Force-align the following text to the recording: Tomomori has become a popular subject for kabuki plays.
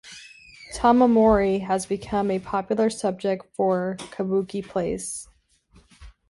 Tomomori 0.73 1.63
has 1.67 1.85
become 1.85 2.31
a 2.31 2.39
popular 2.39 2.89
subject 2.89 3.45
for 3.55 3.97
kabuki 4.09 4.67
plays. 4.67 5.27